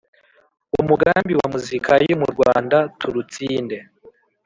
umugambiwa 0.79 1.45
muzika 1.53 1.91
yo 2.05 2.15
mu 2.21 2.27
rwanda 2.33 2.77
turutsinde 2.99 3.77